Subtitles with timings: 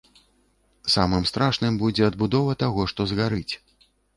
[0.93, 3.53] Самым страшным будзе адбудова таго, што згарыць.